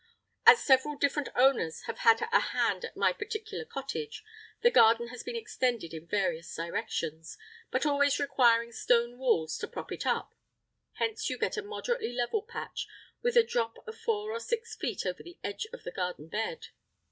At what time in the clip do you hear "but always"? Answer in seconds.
7.69-8.17